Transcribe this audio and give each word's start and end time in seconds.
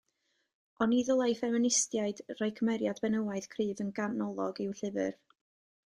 Oni 0.85 1.01
ddylai 1.09 1.27
ffeministiaid 1.41 2.23
roi 2.41 2.49
cymeriad 2.61 3.05
benywaidd 3.05 3.49
cryf 3.55 3.87
yn 3.87 3.93
ganolog 4.01 4.65
i'w 4.67 4.75
llyfr? 4.83 5.19